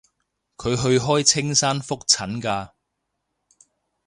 [0.57, 2.71] 佢去開青山覆診㗎